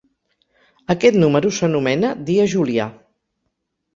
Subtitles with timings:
[0.93, 2.87] Aquest número s'anomena dia julià.